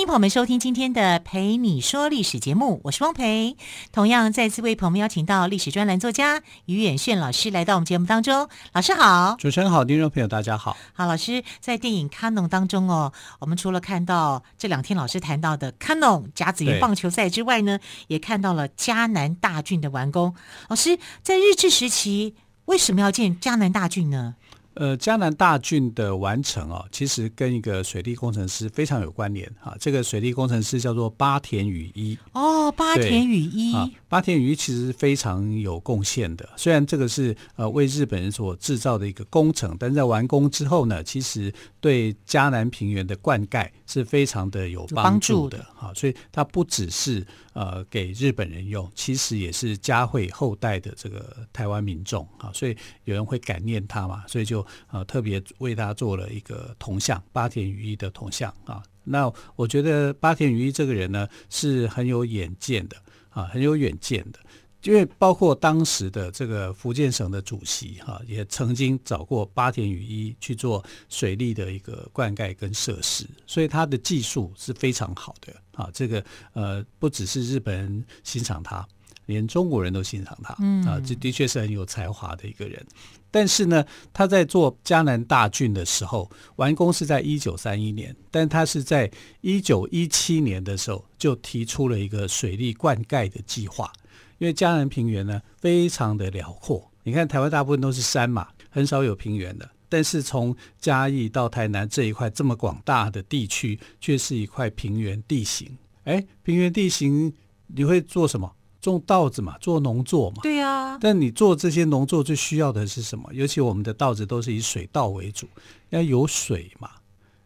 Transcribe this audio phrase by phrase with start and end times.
[0.00, 3.54] 欢迎朋友们收听今天的《陪你说历史》节目，我是汪培。
[3.92, 8.48] 同样再次为朋友们邀请到历史专栏作家于远炫老师来到我们节目当中。
[8.72, 10.74] 老师好，主持人好，听众朋友大家好。
[10.94, 20.34] 好，老师在电影《卡农》当中哦，我们除了看到这两天老师谈到的卡农甲子园棒球赛之外呢，也看到了迦南大郡的完工。
[20.68, 22.34] 老师在日治时期
[22.64, 24.36] 为什么要建迦南大郡呢？
[24.74, 29.76] 呃，江南大郡的完成啊，其实跟一个水利工程师非常有关联哈。
[29.80, 36.48] 这个水利工程师叫做八田雨一哦，八田雨一啊，八田雨一其实非常有贡献的。
[36.56, 45.92] 虽然这个是呃为日本人所制造的一个工程，但在完工之后呢，其实对嘉南平原的灌溉是非常的有帮助的哈。
[45.94, 52.50] 所以它不只是呃给日本人用，其实也是嘉惠后代的这个台湾民众啊。
[52.52, 54.66] 所以有人会感念他嘛，所以就。
[54.92, 58.82] 呃，特别为他做了一个铜像，八田羽一的铜像啊。
[59.04, 62.96] 那我觉得八田羽一这个人呢，是很有远见的
[63.30, 64.38] 啊，很有远见的。
[64.82, 75.90] 因为包括当时的这个福建省的主席哈、啊，也曾经找过八田与一去做水利的一个灌溉跟设施，所以他的技术是非常好的啊。
[75.92, 78.86] 这个呃，不只是日本人欣赏他。
[79.26, 82.84] 连中国人都欣赏他，嗯啊，这的确是很有才华的一个人。
[83.30, 89.08] 但是呢，他在做嘉南大郡的时候，完工是在一九三一年，但他是在
[89.40, 93.92] 一九一七年的时候就提出了一个水利灌溉的计划。
[94.38, 99.68] 因为嘉南平原呢非常的辽阔，你看台湾大部分都是山嘛，很少有平原的。
[99.88, 105.76] 但是从嘉义到台南这一块这么广大的地区，却是一块平原地形。
[106.04, 107.32] 哎，平原地形
[107.66, 108.52] 你会做什么？
[108.80, 110.36] 种稻子嘛，做农作嘛。
[110.42, 110.98] 对呀、啊。
[111.00, 113.28] 但你做这些农作最需要的是什么？
[113.34, 115.46] 尤其我们的稻子都是以水稻为主，
[115.90, 116.90] 要有水嘛。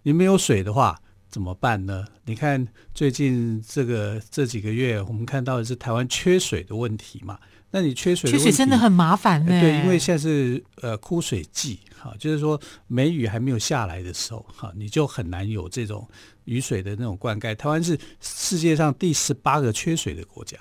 [0.02, 1.00] 你没有水的话
[1.34, 2.04] 怎么办呢？
[2.26, 2.64] 你看
[2.94, 7.36] 最近这个这几个月，我们看到的是台湾缺水的问题嘛。
[7.72, 9.60] 那你缺水缺水真的很麻烦呢。
[9.60, 16.08] 对，因为现在是呃枯水季，哈，就是说梅雨还没有下来的时候，哈，你就很难有这种
[16.44, 17.52] 雨水的那种灌溉。
[17.52, 20.56] 台湾是世界上第十八个缺水的国家。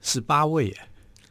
[0.00, 0.76] 十八位耶，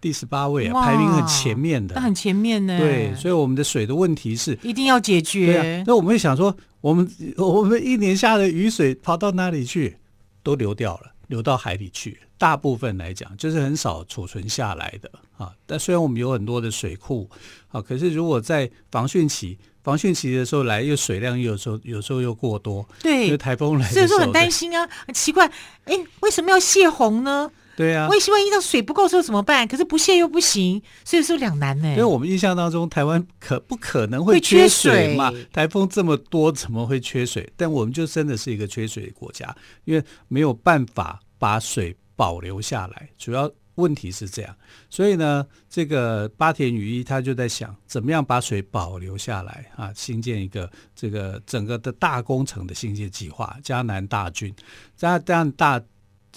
[0.03, 2.77] 第十八位啊，排名很前面的，那很前面呢。
[2.77, 5.45] 对，所以我们的水的问题是一定要解决。
[5.45, 9.95] 对啊，那我们会想说，我们我们一年下的雨水跑到哪里去？
[10.43, 12.19] 都流掉了，流到海里去。
[12.37, 15.53] 大部分来讲，就是很少储存下来的啊。
[15.65, 17.29] 但虽然我们有很多的水库
[17.69, 24.85] 啊，可是如果在防汛期，防汛期的时候来，又水量又有时候有时候又过多，对，因为台风来的时候，所以说很担心啊。
[25.13, 25.49] 奇怪，
[25.85, 27.49] 哎，为什么要泄洪呢？
[27.75, 29.67] 对啊，我也希望遇到水不够的时候怎么办？
[29.67, 31.89] 可是不泄又不行，所以说两难呢。
[31.89, 35.31] 因为我们印象当中，台湾可不可能会缺水嘛？
[35.51, 37.51] 台风这么多，怎么会缺水？
[37.57, 43.09] 但我们就真的是一个缺水的国家，因为没有办法把水保留下来。
[43.17, 44.55] 主要问题是这样，
[44.87, 49.91] 所以呢，这个八田雨衣他就在想，怎么样把水保留下来啊？
[49.95, 54.53] 新建一个这个整个的大工程的新建计划——嘉南大圳，
[54.95, 55.81] 嘉南大。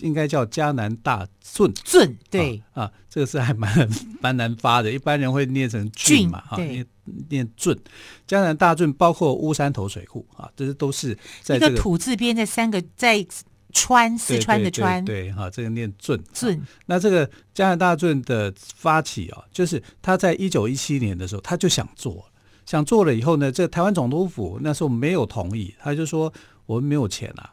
[0.01, 3.89] 应该叫加南大圳，圳对啊，啊，这个是还蛮
[4.21, 6.87] 蛮难发的，一般人会念成圳嘛，哈，念
[7.29, 7.79] 念圳。
[8.27, 13.25] 嘉南大圳包括乌山头水库啊，这些都是在这个土字边，在三个在
[13.73, 16.61] 川，四川的川，对哈，这个念圳圳。
[16.87, 22.25] 那这个加南大圳的发起啊，就是他在一九一七年的时候，他就想做，
[22.65, 26.33] 想做了以后呢，这个台湾总督府那时候没有同意，他就说
[26.67, 27.53] 我们没有钱啊。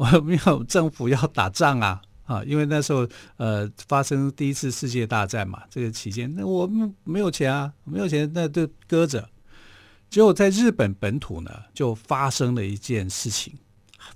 [0.00, 2.42] 我没有政府要打仗啊啊！
[2.44, 3.06] 因为那时候
[3.36, 9.28] 呃发生第一次世界大战嘛，这个期间那我们没有钱啊，没有钱那就搁着。
[10.08, 13.52] 结果在日本本土呢，就发生了一件事情，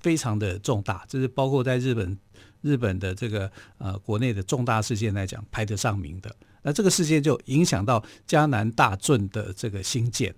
[0.01, 2.19] 非常的重大，就是包括在日本
[2.63, 6.35] 日本的这个呃国内的重大事件来讲排得上名的。
[6.63, 10.35] 那这个事件就影响到加南大圳的这个兴建，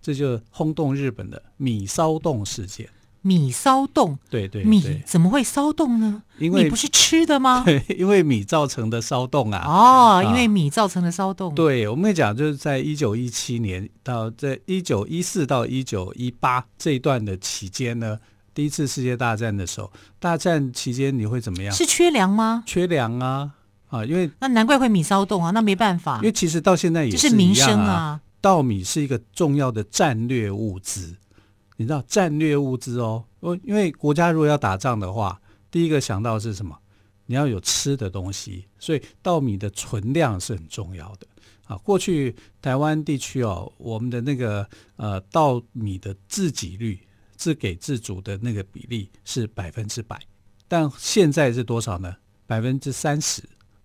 [0.00, 2.88] 这就轰动日本的米骚动事件。
[3.26, 6.22] 米骚动，对对，对，米怎么会骚动呢？
[6.38, 7.62] 因为米不是吃的吗？
[7.66, 9.64] 对，因为米造成的骚动啊。
[9.66, 11.50] 哦，因为米造成的骚动。
[11.50, 18.16] 啊、对，我们讲就是在一九一七年到在一九一四到一九一八这一段的期间呢，
[18.54, 19.90] 第一次世界大战的时候，
[20.20, 21.74] 大战期间你会怎么样？
[21.74, 22.62] 是缺粮吗？
[22.64, 23.50] 缺粮啊，
[23.88, 31.16] 啊，因为那难怪会米骚动啊，那没办法，因为其实到现在也是、啊、是民生啊，稻米是一个重要的战略物资，
[31.76, 33.24] 你知道战略物资哦，
[33.62, 35.40] 因为国家如果要打仗的话，
[35.70, 36.76] 第一个想到的是什么？
[37.26, 41.26] 你要有吃的东西，所以稻米的存量是很重要的
[41.64, 41.76] 啊。
[41.78, 47.00] 过去台湾地区哦，我们的那个呃稻米的自给率，
[47.36, 50.20] 自给自足的那个比例是百分之百，
[50.68, 52.14] 但现在是多少呢？
[52.46, 53.42] 百分之三十，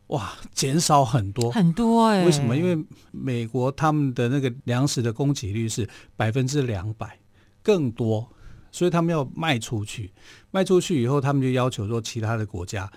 [0.08, 2.26] 哇，减少很多很多哎、欸。
[2.28, 2.56] 为什么？
[2.56, 7.18] 因为美国他们的那个粮食的供给率是百分之两百，
[7.64, 8.28] 更多，
[8.72, 10.12] 所以他们要卖出去，
[10.52, 12.92] 卖出去以后，他们就要求说其他的国家。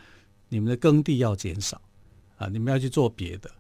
[0.49, 1.81] 你们的耕地要减少
[2.37, 2.47] 啊！
[2.49, 3.51] 你们要去做别的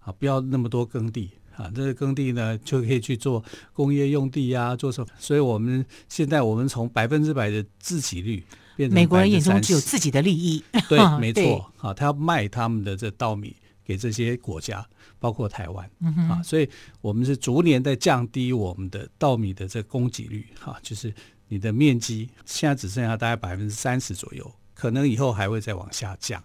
[0.00, 0.12] 啊！
[0.18, 1.70] 不要那么多耕地啊！
[1.74, 3.42] 这个耕地呢，就可以去做
[3.72, 5.06] 工业用地呀、啊，做什么？
[5.18, 8.44] 所以我们现在我们从百分之百的自给率
[8.76, 10.62] 变成，美国人眼中只有自己的利益。
[10.88, 11.94] 对， 没错啊！
[11.94, 14.86] 他要卖他们的这稻米给这些国家，
[15.18, 16.42] 包括台湾、嗯、啊！
[16.42, 16.68] 所以
[17.00, 21.12] 我们是逐年在降低我们的稻米的这供给率哈、啊，就是
[21.48, 24.52] 你的面积现在只剩下大概百分之三十左右。
[24.74, 26.42] 可能以后还会再往下降，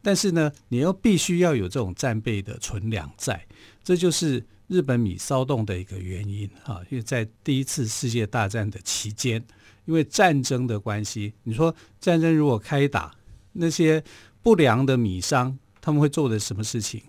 [0.00, 3.44] 但是呢，你又必须要有这种战备的存粮在，
[3.82, 6.80] 这就是日本米骚动的一个原因啊。
[6.90, 9.44] 因为在第一次世界大战的期间，
[9.86, 13.12] 因为战争的关系，你说战争如果开打，
[13.54, 14.04] 那些
[14.40, 17.02] 不良的米商他们会做的什么事情？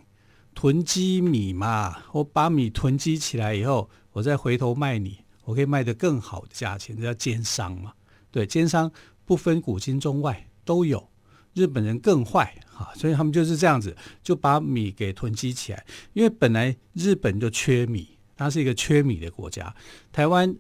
[0.53, 7.93] 囤积米嘛，我把米囤积起来以后，我再回头卖你，我可以卖得更好的价钱，这叫奸商嘛。
[8.31, 8.91] 对，奸商
[9.25, 10.47] 不分古今中外。
[10.63, 11.09] 都有，
[11.55, 15.83] 日本人更坏啊，所以他们就是这样子，就把米给囤积起来。
[16.13, 19.73] 因为本来日本就缺米，它是一个缺米的国家。
[20.11, 20.55] 台湾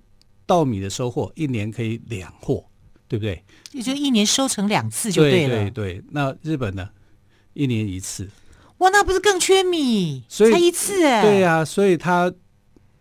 [0.47, 2.65] 稻米的收获一年可以两货，
[3.07, 3.45] 对不对？
[3.73, 5.55] 也就一年收成两次就对了。
[5.55, 6.89] 对对对，那日本呢？
[7.53, 8.29] 一年一次。
[8.77, 10.23] 哇，那不是更缺米？
[10.27, 11.21] 所以才一次哎。
[11.21, 12.33] 对呀、啊，所以他，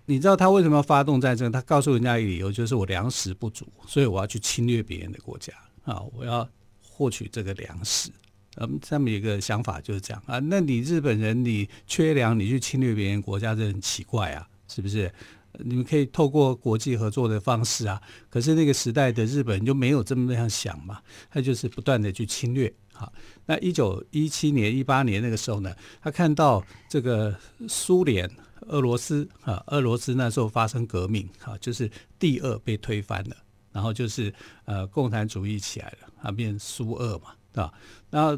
[0.06, 1.50] 你知道他为什么要发动战争？
[1.50, 5.52] 他告诉人家一个理由，就是我粮食不足，所以我要去侵略别人的国家
[5.84, 6.48] 啊，我要。
[6.82, 8.10] 获取这个粮食，
[8.58, 10.38] 嗯，他们有一个想法就是这样啊。
[10.38, 15.10] 那你日本人，你缺粮，你去侵略别人国家，这很奇怪啊，是不是？
[15.58, 18.00] 你们可以透过国际合作的方式啊。
[18.28, 21.00] 可是那个时代的日本就没有这么那样想嘛，
[21.30, 22.72] 他就是不断的去侵略。
[22.92, 23.12] 好，
[23.46, 27.34] 那一九一七年、一八年那个时候呢，他看到这个
[27.68, 28.30] 苏联、
[28.68, 33.36] 俄罗斯啊，俄罗斯那时候发生革命，哈，就是第二被推翻了。
[33.72, 37.72] 然后就是呃，共产主义起来了，啊，变苏俄嘛，对吧？
[38.10, 38.36] 然后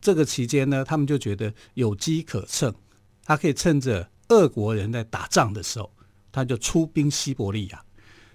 [0.00, 2.74] 这个期间呢，他们就觉得有机可乘，
[3.22, 5.92] 他可以趁着俄国人在打仗的时候，
[6.32, 7.82] 他就出兵西伯利亚。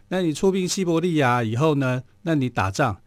[0.07, 3.01] 那你出兵西伯利亚以后呢，那你打仗，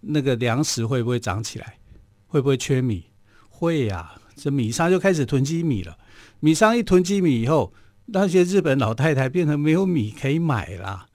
[0.00, 1.78] 那个粮食会不会涨起来？
[2.26, 3.04] 会不会缺米？
[3.48, 5.96] 会呀，这米商就开始囤积米了。
[6.40, 7.72] 米商一囤积米以后，
[8.06, 11.05] 那些日本老太太变成没有米可以买了。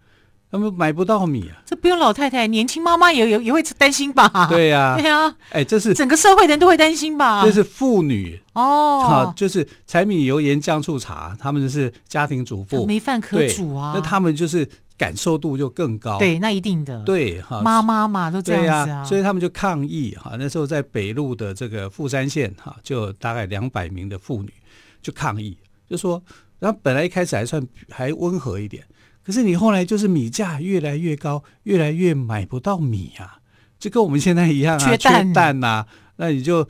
[0.51, 1.63] 他们买不到米啊！
[1.65, 4.47] 这不用老太太，年轻妈妈也也也会担心吧？
[4.49, 7.41] 对呀、啊，对呀、啊，哎，这是整个社会人都会担心吧？
[7.45, 13.93] 这是妇女哦，好，就是柴米油盐酱醋茶，他们是家庭主妇，没饭可煮啊。
[13.95, 14.67] 那他们就是
[14.97, 20.35] 感受度就更高，对，那一定的，对哈，妈妈嘛都这样子啊，啊，所以他们就抗议哈。
[20.37, 24.51] 那时候在北路的这个富山县哈，就大概两百名的妇女
[25.01, 25.57] 就抗议，
[25.89, 26.21] 就说，
[26.59, 28.83] 然后本来一开始还算还温和一点。
[29.23, 33.37] 可是你后来就是米价越来越高，越来越买不到米啊，
[33.79, 34.97] 就跟我们现在一样啊，缺
[35.33, 35.59] 蛋。
[35.59, 36.67] 呐、啊，那你就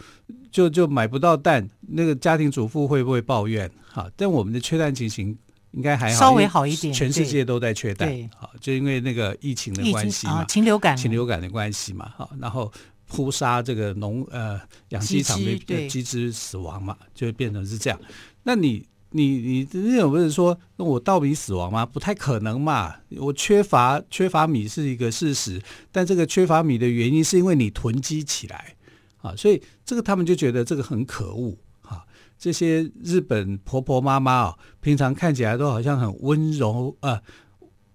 [0.51, 3.71] 就就买不到蛋，那个家庭主妇会不会抱怨？
[3.87, 5.37] 哈，但我们的缺蛋情形
[5.71, 12.71] 应该还好，稍微好一点，全世界都在缺蛋，好，就因为那个疫情的关系嘛，禽流感，禽流感的关系嘛，好，然后
[13.07, 17.99] 扑杀这个农呃养鸡场的鸡只死亡嘛，就会变成是这样，
[18.43, 18.85] 那你。
[19.13, 21.85] 你你那种不是说那我稻米死亡吗？
[21.85, 22.95] 不太可能嘛！
[23.17, 28.75] 我缺乏缺乏米是一个事实，但这个缺乏米的原因是因为你囤积起来
[29.21, 32.05] 啊，所以这个他们就觉得这个很可恶啊。
[32.39, 37.21] 这些日本婆婆妈妈啊，平常看起来都好像很温柔啊，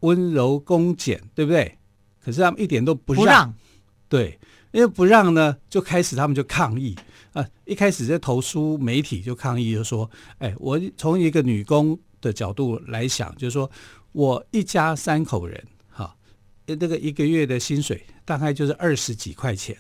[0.01, 1.79] 温柔恭俭，对不对？
[2.23, 3.55] 可是他们一点都不让，不让
[4.09, 4.39] 对，
[4.73, 6.95] 因为不让呢，就开始他们就抗议。
[7.37, 13.71] 啊，一开始在投书媒体就抗议，就说：“哎，我从一个女工的角度来想，就是说
[14.13, 16.17] 我一家三口人，哈，
[16.67, 19.77] 这个一个月的薪水大概就是二十几块钱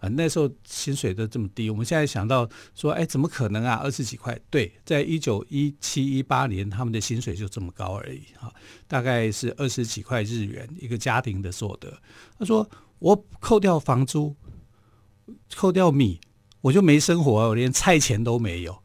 [0.00, 0.10] 啊。
[0.10, 3.80] 那时候薪水都这么低，我们现在想到说，哎，怎么可能啊？
[3.82, 4.38] 二十几块？
[4.50, 8.52] 对，在一九一七一八年，他们的薪水就这么高而已，哈，
[8.86, 11.90] 大概是二十几块日元一个家庭的所得。
[12.38, 14.36] 他说，我扣掉房租，
[15.56, 16.20] 扣掉米。”
[16.62, 18.78] 我就没生活，我连菜钱都没有，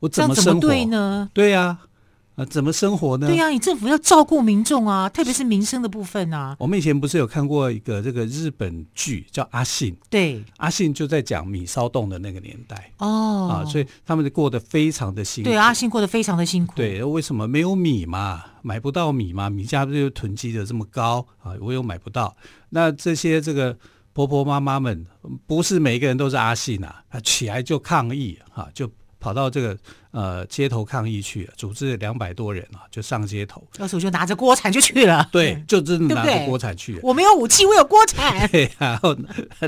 [0.00, 0.84] 我怎么生活？
[0.86, 1.30] 呢？
[1.32, 1.86] 对呀、啊。
[2.34, 3.26] 啊，怎么生活呢？
[3.26, 6.56] 对呀、啊，你政府要照顾民众啊，特别是民生的部分啊。
[6.58, 9.92] 我们以前不是有看过一个这个日本剧叫《阿信》？
[10.08, 15.50] 对，阿信就在讲米骚动的那个年代哦啊，所以他们就过得非常的辛苦。
[15.50, 16.72] 对，阿信过得非常的辛苦。
[16.74, 18.42] 对，为什么没有米嘛？
[18.62, 19.50] 买不到米嘛？
[19.50, 21.52] 米价不就囤积的这么高啊？
[21.60, 22.34] 我又买不到。
[22.70, 23.76] 那这些这个
[24.12, 25.06] 婆婆妈妈们，
[25.46, 28.90] 不是每个人都是阿信啊，他起来就抗议啊，就。
[29.22, 29.78] 跑到这个
[30.10, 33.62] 呃街头抗议去了，组织两百多人啊，就上街头。
[33.78, 35.24] 到时候就拿着锅铲就去了。
[35.30, 37.00] 对，就真的拿着锅铲去了。
[37.04, 38.44] 我没有武器，我有锅铲。
[38.50, 39.16] 对，然后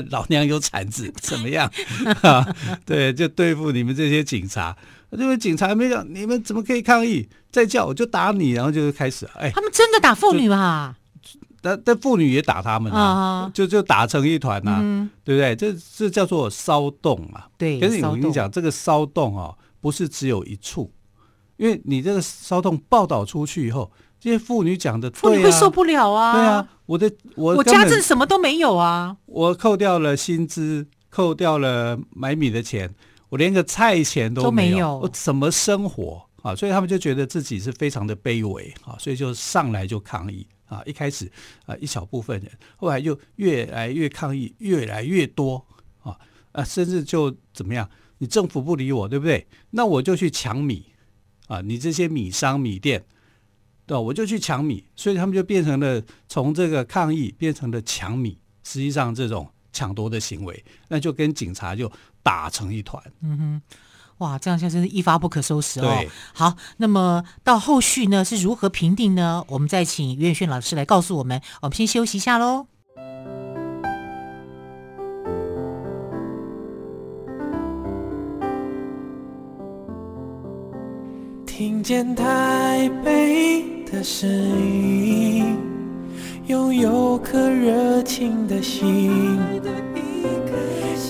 [0.09, 1.71] 老娘有铲子，怎么样？
[2.21, 2.45] 啊，
[2.85, 4.75] 对，就对付你们这些警察。
[5.11, 7.29] 因为警察没讲，你们怎么可以抗议？
[7.49, 9.25] 再叫我就打你，然后就开始。
[9.35, 10.97] 哎，他们真的打妇女吗？
[11.65, 15.55] 但但妇女也打他们啊，就就打成一团呐，嗯、对不对？
[15.55, 17.49] 这这叫做骚动啊。
[17.57, 20.91] 对，可是我跟你讲，这个骚动哦，不是只有一处，
[21.57, 26.33] 因为你这个骚动报道出去以后，这些妇女讲的，妇女会受不了啊。
[26.33, 32.93] 对啊，我的我我家这什么都没有啊，我扣掉了薪资，扣掉了买米的钱，
[33.29, 36.55] 我连个菜钱都没有，没有我怎么生活啊？
[36.55, 40.45] 所以他们就觉得自己是非常的卑微啊，所以就上来就抗议。
[40.65, 41.31] 啊，一开始
[41.65, 45.63] 啊，一小部分人，后来就越来越抗议，越来越多
[46.01, 46.17] 啊
[46.51, 47.89] 啊，甚至就怎么样？
[48.17, 49.45] 你政府不理我，对不对？
[49.71, 50.85] 那我就去抢米
[51.47, 51.61] 啊！
[51.61, 53.03] 你这些米商、米店，
[53.85, 61.91] 对，我就去抢米，所以他们就变成了从这个抗议变成了抢米，实际上这种抢夺的行为，那就跟警察就
[62.23, 63.03] 打成一团。
[63.21, 63.61] 嗯哼。
[64.19, 66.05] 哇，这样下真是一发不可收拾哦。
[66.33, 69.43] 好，那么到后续呢是如何评定呢？
[69.49, 71.41] 我们再请于远炫老师来告诉我们。
[71.61, 72.67] 我们先休息一下喽。
[81.45, 85.57] 听见台北的声音，
[86.47, 89.39] 拥有颗热情的心，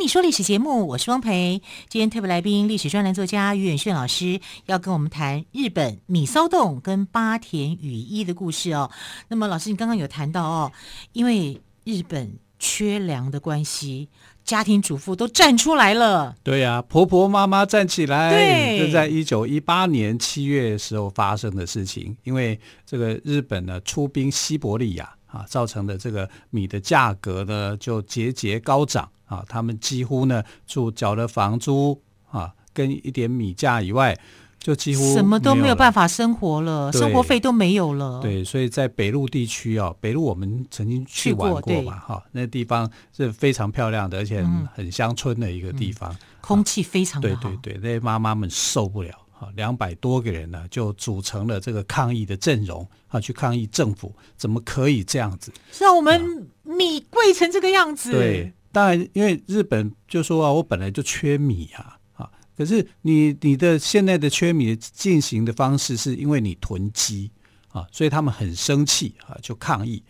[0.00, 1.60] 你说历史节目，我是汪培。
[1.90, 8.90] 今天特别来宾，历史专栏作家于远炫老师要跟我们谈日本米骚动跟八田雨衣的故事哦。
[9.28, 10.72] 那么，老师，你刚刚有谈到哦，
[11.12, 14.08] 因为日本缺粮的关系，
[14.42, 16.34] 家庭主妇都站出来了。
[16.42, 18.30] 对呀、啊，婆婆妈妈站起来。
[18.30, 22.16] 对，这在一九一八年七月的时候发生的事情。
[22.24, 29.06] 因为这个日本呢出兵西伯利亚啊，造成的这个米的价格呢就节节高涨。
[29.30, 34.18] 啊，他们几乎呢，除缴了房租啊，跟一点米价以外，
[34.58, 38.20] 就几乎什么都没有办法生活了，生活费都没有了。
[38.20, 47.28] 对，所以在北陆地区啊，北陆我们曾经去玩过嘛，哈，那地方是非常漂亮的，而且很，很乡村的一个地方，嗯嗯、空气非常好。
[47.28, 58.10] 对对对，那些妈妈们受不了，哈，两百多个人呢，就组成了这个抗议的阵容，啊，去抗议政府怎么可以这样子，让我们米贵成这个样子。
[58.10, 58.52] 对。
[58.72, 67.32] 当然，因为日本就说啊，我本来就缺米啊，啊，可是你你的现在的缺米进行的方式是因为你囤积
[67.68, 70.04] 啊，所以他们很生气啊，就抗议。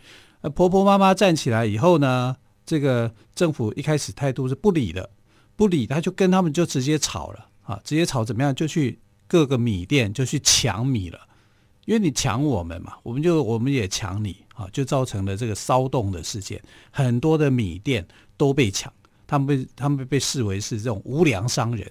[0.55, 2.37] 婆婆妈妈站起来以后呢，
[2.67, 5.09] 这个政府一开始态度是不理的，
[5.57, 8.55] 不理，他就跟他们就直接吵了啊，直接吵怎么样？
[8.55, 11.19] 就去各个米店就去抢米了，
[11.87, 18.07] 因为你抢我们嘛，我们就我们也抢你啊，就造成了这个骚动的事件，很多的米店。
[18.41, 18.91] 都被抢，
[19.27, 21.87] 他们被他们被视为是这种无良商人。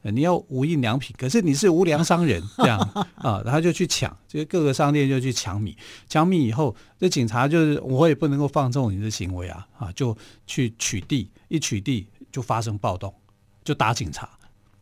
[0.00, 2.78] 你要无印良品，可是你是无良商人，这样
[3.16, 5.76] 啊，然后就去抢，就各个商店就去抢米，
[6.08, 13.14] 抢米以后，这警察就是我也不能够放纵你的行为啊，啊，就去取缔，一取缔就发生暴动，
[13.62, 14.30] 就打警察，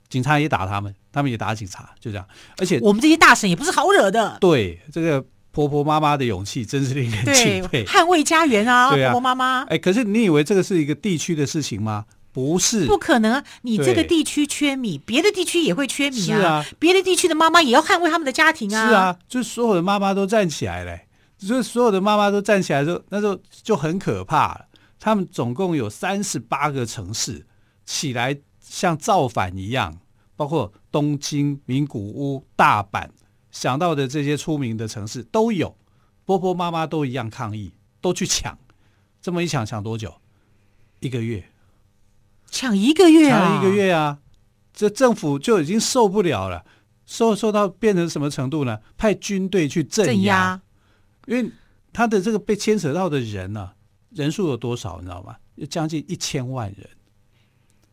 [0.09, 2.25] 警察也打他们，他们也打警察，就这样。
[2.59, 5.25] 而且我们这些大神也不是好惹的，对这个。
[5.53, 8.89] 婆婆妈妈的勇气真是令人敬佩，捍卫家园啊！
[8.89, 12.07] 婆婆妈妈，哎，可是你以为这个是一个地区的事情吗？
[12.33, 13.45] 不是，不可能。
[13.61, 16.39] 你这个地区缺米，别的地区也会缺米啊。
[16.39, 18.89] 是啊，别的地区的妈妈也要捍卫他们的家庭啊。
[18.89, 20.99] 是啊，就所有的妈妈都站起来了，
[21.37, 24.65] 所以所有的妈妈都站起来说，那时候就很可怕了。
[24.99, 27.45] 他们总共有三十八个城市
[27.85, 29.99] 起来，像造反一样，
[30.35, 33.07] 包括东京、名古屋、大阪，
[33.53, 35.77] 想到的这些出名的城市都有，
[36.25, 38.59] 婆婆妈妈都一样抗议，都去抢。
[39.21, 40.13] 这么一抢，抢多久？
[40.99, 41.45] 一个月。
[42.51, 43.39] 抢一个月啊！
[43.39, 44.19] 抢一个月啊！
[44.75, 46.65] 这政府就已经受不了了，
[47.07, 48.81] 受受到变成什么程度呢？
[48.99, 50.63] 派军队去镇压，镇压，
[51.27, 51.51] 因为
[51.93, 53.75] 他的这个被牵扯到的人呢、啊，
[54.11, 54.99] 人数有多少？
[54.99, 55.37] 你知道吗？
[55.55, 56.89] 有将近一千万人。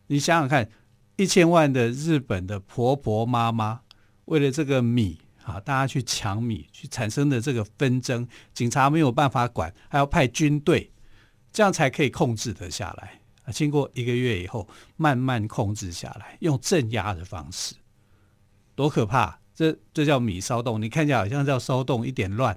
[0.08, 0.68] 你想想看，
[1.16, 3.80] 一千万的日本的婆婆妈妈，
[4.26, 5.18] 为了这个米
[5.50, 10.90] 啊，大家去抢米，去产生的这个纷争，警察没有办法管，还要派军队，
[11.52, 13.20] 这样才可以控制得下来。
[13.52, 17.74] 经过一个月以后，慢慢控制下来，用镇压的方式，
[18.76, 19.40] 多可怕！
[19.52, 22.56] 这这叫米骚动，你看起来好像叫骚动，一点乱，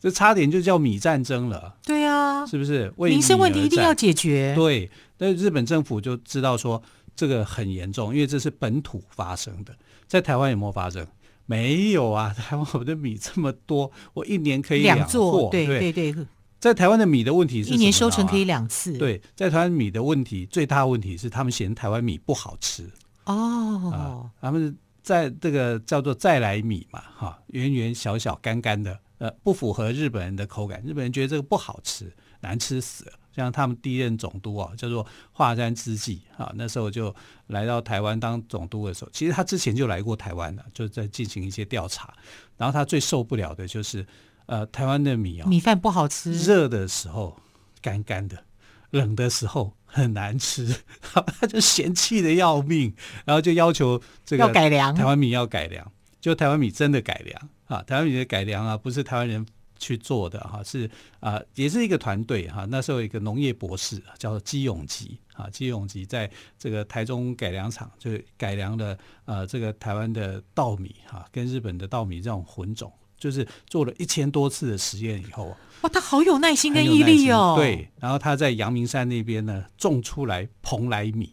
[0.00, 1.78] 这差点就叫米战争了。
[1.84, 2.92] 对啊，是不是？
[2.98, 4.52] 民生问题一定要解决。
[4.54, 6.82] 对，但日本政府就知道说
[7.14, 9.74] 这个很严重，因为这是本土发生的。
[10.08, 11.06] 在台湾有没有发生？
[11.46, 12.34] 没有啊！
[12.36, 15.48] 台湾我的米这么多，我一年可以两做。
[15.50, 16.12] 对对对。
[16.12, 16.26] 对
[16.58, 18.96] 在台湾的米的问题是一年收成可以两次。
[18.96, 22.90] 对，在台湾米的问题最大的问题是他们嫌台湾米不好吃
[23.26, 32.10] 哦、呃，他们在这个叫做再来米嘛，哈，圆圆小小干干的，呃，不符合日本人的口感，日本人觉得这个不好吃，
[32.40, 33.12] 难吃死了。
[33.36, 37.14] 像他们第一任总督啊，叫做华山之纪啊，那时候就
[37.48, 42.14] 来到台湾当总督的时候，其实他之前就来过台湾了，就在进行一些调查，
[42.56, 44.04] 然后他最受不了的就是。
[44.48, 47.36] 呃，台湾的米啊、哦，米饭不好吃，热的时候
[47.82, 48.44] 干干的，
[48.90, 50.72] 冷的时候很难吃，
[51.40, 55.84] 他就嫌弃的要命，然后就要求这个要改良，台湾米要改良，
[56.20, 59.44] 就台湾米真的改良啊，台湾米的改良啊，不是台湾人
[59.78, 72.92] 去做的哈、啊，是啊，也是一个团队哈，那时候有一个农业博士叫做基永吉啊，基永吉在这个台中改良场就改良了呃这个台湾的稻米哈、啊，跟日本的稻米这种混种。
[73.18, 77.54] 就是做了一千多次的实验以后，哇，他好有耐心跟毅力哦。
[77.56, 81.32] 对，然后他在阳明山那边呢种出来蓬莱米，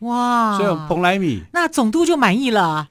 [0.00, 2.90] 哇，所以蓬莱米那总督就满意了，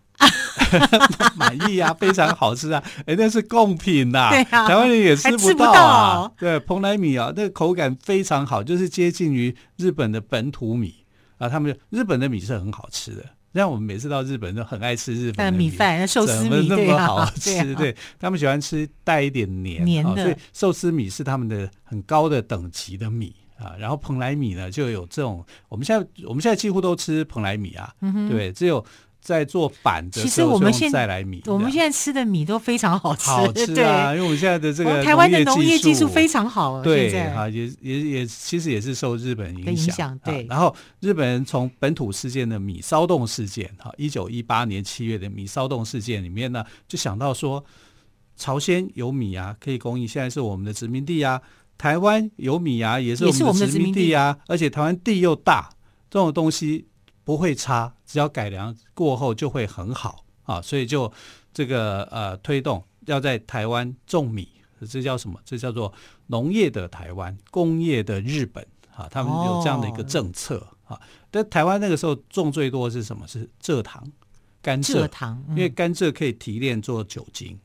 [1.36, 6.14] 满意啊， 非常好吃啊，哎，那是贡品呐、啊，对啊，台湾人也吃不到啊。
[6.28, 10.96] 到对，蓬莱米啊，那个口感非常好，就是接近于日本的本土米
[11.38, 13.24] 啊，他们日本的米是很好吃的。
[13.54, 17.52] 像我们每次到日本都很爱吃日本的米，米饭、寿司米，怎么那么好吃？
[17.52, 23.76] 对，啊对啊，他们喜欢吃带一点黏，黏的，哦，所以寿司米是他们的很高的等级的米啊。
[23.78, 28.86] 然后蓬莱米呢，就有这种，我们现在我们现在几乎都吃蓬莱米啊，嗯、对，只有。
[29.22, 34.14] 在做板的时候，其实我们现在来米，我们现在吃的米都非常好吃，好吃啊！
[34.14, 40.46] 因为我们现在的这个台湾的农业技术非常好，对啊，也也也其实也是受日本影响，对。
[40.50, 47.64] 然后日本人从本土事件的米骚动事件，哈，一九一八年七月的米骚动事件里面呢，就想到说，
[48.36, 51.40] 朝鲜有米啊，可以供应，现在是我们的殖民地啊；
[51.78, 55.70] 台湾有米啊，也是我们的殖民地啊，而且台湾地又大，
[56.10, 56.88] 这种东西。
[57.24, 60.62] 不会差，只要改良过后就会很好啊！
[60.62, 61.12] 所以就
[61.54, 64.48] 这个呃推动要在台湾种米，
[64.90, 65.40] 这叫什么？
[65.46, 65.94] 这叫做
[66.28, 69.08] 农业的台湾，工业的日本啊！
[69.12, 71.00] 他们有这样的一个政策啊。
[71.30, 73.28] 但台湾那个时候种最多是什么？
[73.28, 74.06] 是蔗糖、
[74.62, 77.60] 甘蔗，蔗糖，因为甘蔗可以提炼做酒精。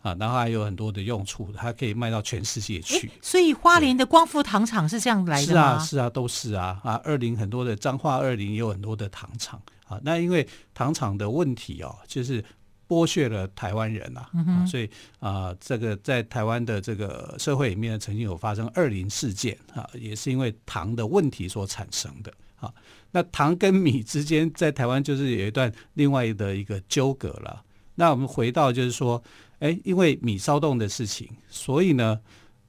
[0.00, 3.10] 啊，然后还有很多的用处，它可以卖到全世界去。
[3.20, 5.78] 所以花莲的光复糖厂是这样来的吗？
[5.78, 7.00] 是啊，是啊，都是啊啊！
[7.04, 9.98] 二零很多的彰化二零也有很多的糖厂啊。
[10.04, 12.44] 那因为糖厂的问题哦，就是
[12.86, 22.72] 剥削了台湾人呐、啊嗯啊，所以啊，这个在台湾的这个社会里面曾经有发生二零事件啊，也是因为糖的问题所产生的啊。
[23.10, 27.64] 那糖跟米之间在台湾就是有一段另外的一个纠葛了。
[27.96, 29.20] 那我们回到就是说。
[29.60, 32.18] 哎，因为米骚动的事情，所以呢，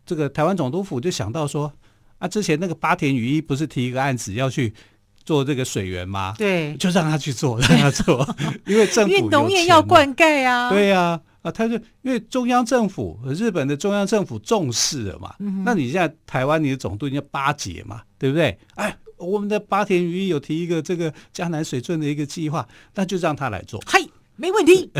[0.05, 1.71] 这个台湾总督府就想到说，
[2.17, 4.73] 啊，之前那个八田雨衣不是提一个案子要去
[5.23, 6.33] 做这个水源吗？
[6.37, 8.27] 对，就让他去做，让他做，
[8.65, 10.69] 因为政府因为农业要灌溉啊。
[10.71, 18.57] 对呀、啊，啊，他就因为中央政府和日本的中央政府重视了嘛，嗯、那你现在台湾你的总督叫巴结嘛，对不对？
[18.75, 23.79] 哎，我们的八田与一有提一个这个江南水圳的一个计划，那就让他来做。
[23.85, 23.99] 嗨，
[24.35, 24.89] 没问题。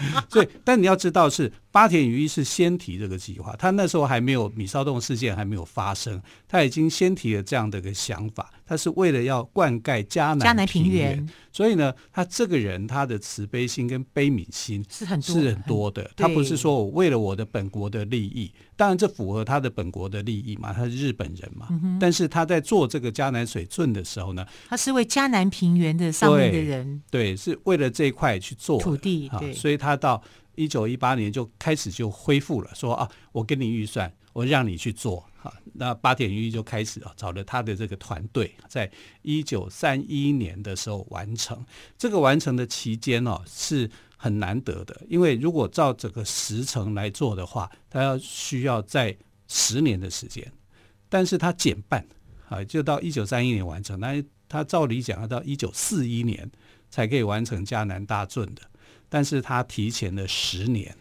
[0.28, 30.22] 所以，但你要知道是八田羽一是先提这个计划，他那时候还没有米骚动事件还没有发生，他已经先提了这样的一个想法，他是为了要灌溉迦南迦南平原，所以呢，他这个人他的慈悲心跟悲悯心是很是很多的，他不是说我为了我的本国的利益，当然这符合他的本国的利益嘛，他是日本人嘛，嗯、但是他在做这个迦南水圳的时候呢，他是为迦南平原的上面的人，对，对，是为了这一块去做土地，对，所以他到。
[30.56, 35.52] 一九一八年就开始就恢复了，说啊，我给你预算，我让你去做哈。
[35.72, 38.90] 那八点一就开始啊，找了他的这个团队，在
[39.22, 41.64] 一九三一年的时候完成。
[41.96, 49.16] 这个完成的期间哦，是很难得的，因为如果照这个时程来做的话，他要需要在
[49.48, 50.52] 十年的时间，
[51.08, 52.06] 但是他减半
[52.48, 53.98] 啊，就到一九三一年完成。
[53.98, 56.50] 那他照理讲要到一九四一年
[56.90, 58.62] 才可以完成嘉南大圳的。
[59.08, 60.96] 但是他提前了十年，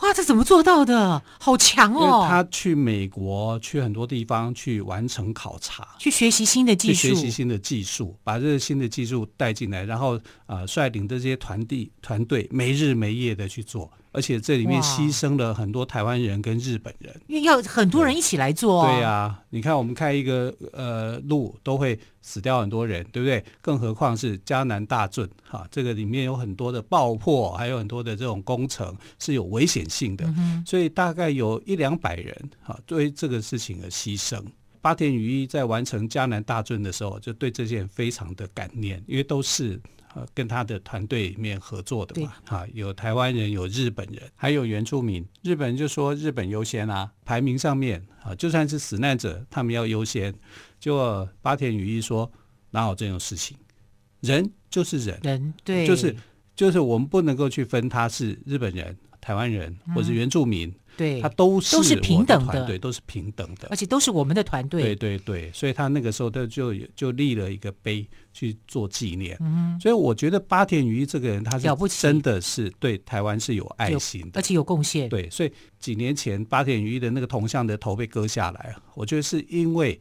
[0.00, 1.22] 哇，这怎么做到的？
[1.38, 2.26] 好强哦！
[2.28, 13.90] 他去美国，去很多地方去完成考察，去学习新的技术，学习新的技术，把这个新的技术带进来，然后啊、呃，率领这些团队团队没日没夜的去做。
[14.14, 18.84] 而且这里面牺牲了很多台湾人跟日本人，因为要很多人一起来做。
[18.84, 23.44] 对呀、啊，你看我们开一个呃路都会死掉很多人，对不对？
[23.60, 34.42] 更何况是嘉南大圳哈，这个里面有很多的爆破，还有很多的这种工程是有危险性的，嗯、所以大概有一两百人哈，对这个事情而牺牲。
[34.80, 39.78] 八田与一在完成嘉南大圳的时候，就对这些人非常的感念，因为都是。
[40.14, 45.26] 呃，跟他的团队里面合作的嘛，哈，有台湾人，有日本人，还有原住民。
[45.40, 50.34] 日本人就说日本优先啊，排名上面啊，就算是死难者，他们要优先。
[50.82, 52.28] 就八田羽一说，
[52.72, 53.56] 哪有这种事情？
[54.18, 56.14] 人就是人，人对，就是
[56.56, 60.68] 就是我们不能够去分他是日本人、台湾人或是原住民。
[60.68, 64.82] 嗯对，他都是都是平等的，对，都是平等的，而且都是我们的团队。
[64.82, 69.34] 对对对，所以他那个时候他就就立了一个碑去做纪念。
[69.40, 71.66] 嗯，所以我觉得八田羽一这个人，他是
[71.98, 75.08] 真的是对台湾是有爱心的，而且有贡献。
[75.08, 79.98] 对，所以几年前八田羽一的那个铜像的头被割下来，我觉得是因为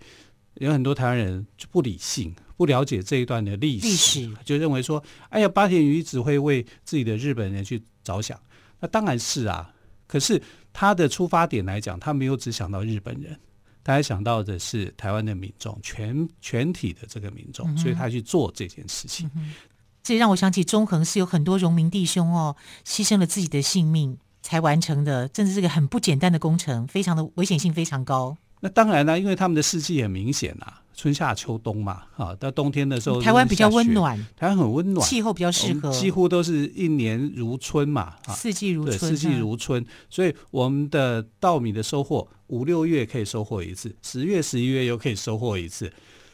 [0.56, 8.40] 有很多台湾人就不理性，不了解这一段的历史，就认为说，哎呀，八田鱼只会为自己的日本人去着想。
[8.80, 9.74] 那当然是啊，
[10.08, 10.42] 可是。
[10.74, 13.38] 他的出发点来讲，他没有只想到日本人，
[13.84, 19.30] 他还想到的是台湾的民众，全全体的这个民众，所以他去做这件事情。
[19.36, 19.54] 嗯、
[20.02, 28.38] 这让我想起中横是有很多荣民弟兄哦，牺牲了自己的性命才完成的，真的是个很不简单的工程，非常的危险性非常高。
[28.62, 45.91] 那当然了，因为他们的四季很明显呐、啊，春夏秋冬嘛，啊，到冬天的时候，台湾比较温暖，台湾很温暖，气候比较适合，几乎都是一年如春嘛，啊，四季如春，四季如春，所以我们的稻米的收获五六月可以收获一次，十月十一月又可以收获一次，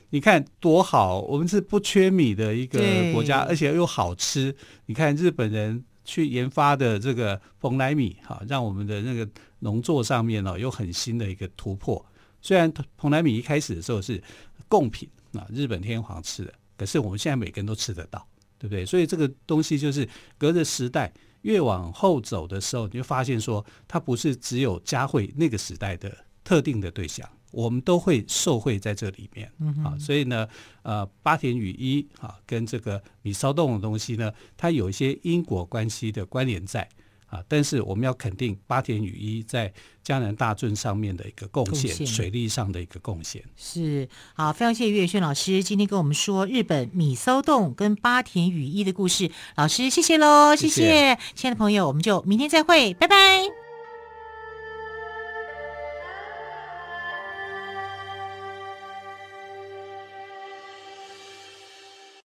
[0.09, 2.81] 你看多好，我们是不缺米的一个
[3.13, 4.53] 国家，而且又好吃。
[4.87, 9.25] 你看日本人去研发的这个蓬莱米，哈，让我们的那个
[9.59, 12.05] 农作上面呢有很新的一个突破。
[12.47, 14.23] 虽然蓬莱米一开始的时候是
[14.69, 18.25] 贡品啊，日本天皇吃的，可是我们现在每个人都吃得到，
[18.57, 18.85] 对不对？
[18.85, 20.07] 所以这个东西就是
[20.37, 26.09] 隔着时代越往后走的时候，你就发现说，它不是只有嘉惠那个时代的
[26.45, 29.51] 特定的对象，我们都会受惠在这里面
[29.83, 29.97] 啊。
[29.99, 30.47] 所以呢，
[30.83, 36.87] 呃，八田与一啊，跟这个米骚动的东西呢，它有一些因果关系的关联在。
[37.27, 37.43] 啊！
[37.47, 39.71] 但是我们要肯定八田雨衣在
[40.03, 43.43] 江南大圳上面的一个贡献，水利上的一个贡献。
[43.55, 49.29] 是好，非常谢谢岳轩老师今天跟我们说日本米骚洞跟八田雨衣的故事。
[49.55, 53.66] 老师，谢谢喽，谢谢，谢谢亲爱的朋友，我们就明天再会，拜拜。